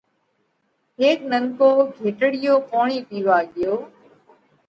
[1.01, 1.69] هيڪ ننڪو
[1.99, 3.73] گھيٽڙِيو پوڻِي پيوا ڳيو۔